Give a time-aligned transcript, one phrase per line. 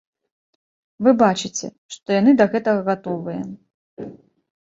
[1.07, 3.41] Вы бачыце, што яны да гэтага гатовыя.